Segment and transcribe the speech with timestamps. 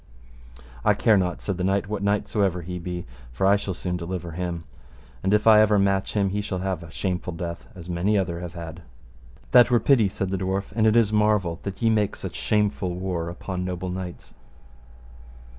[0.83, 3.75] I care not, said the knight, what knight so ever he be, for I shall
[3.75, 4.63] soon deliver him.
[5.21, 8.39] And if I ever match him he shall have a shameful death as many other
[8.39, 8.81] have had.
[9.51, 12.95] That were pity, said the dwarf, and it is marvel that ye make such shameful
[12.95, 14.33] war upon noble knights.